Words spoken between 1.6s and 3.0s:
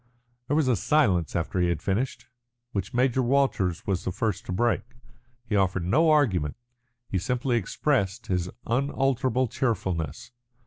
had finished, which